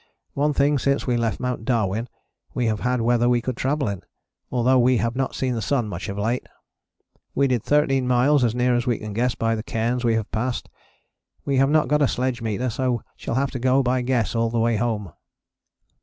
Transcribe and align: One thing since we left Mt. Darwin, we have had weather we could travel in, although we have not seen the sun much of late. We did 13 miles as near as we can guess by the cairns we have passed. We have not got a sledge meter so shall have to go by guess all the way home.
One 0.33 0.51
thing 0.51 0.79
since 0.79 1.05
we 1.05 1.15
left 1.15 1.39
Mt. 1.39 1.63
Darwin, 1.63 2.09
we 2.55 2.65
have 2.65 2.79
had 2.79 3.01
weather 3.01 3.29
we 3.29 3.39
could 3.39 3.55
travel 3.55 3.87
in, 3.87 4.01
although 4.51 4.79
we 4.79 4.97
have 4.97 5.15
not 5.15 5.35
seen 5.35 5.53
the 5.53 5.61
sun 5.61 5.87
much 5.87 6.09
of 6.09 6.17
late. 6.17 6.47
We 7.35 7.45
did 7.47 7.61
13 7.61 8.07
miles 8.07 8.43
as 8.43 8.55
near 8.55 8.75
as 8.75 8.87
we 8.87 8.97
can 8.97 9.13
guess 9.13 9.35
by 9.35 9.53
the 9.53 9.61
cairns 9.61 10.03
we 10.03 10.15
have 10.15 10.31
passed. 10.31 10.69
We 11.45 11.57
have 11.57 11.69
not 11.69 11.87
got 11.87 12.01
a 12.01 12.07
sledge 12.07 12.41
meter 12.41 12.71
so 12.71 13.03
shall 13.15 13.35
have 13.35 13.51
to 13.51 13.59
go 13.59 13.83
by 13.83 14.01
guess 14.01 14.33
all 14.33 14.49
the 14.49 14.57
way 14.59 14.77
home. 14.77 15.13